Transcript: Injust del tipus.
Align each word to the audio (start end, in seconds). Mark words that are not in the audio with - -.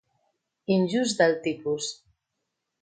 Injust 0.77 1.21
del 1.21 1.39
tipus. 1.45 1.95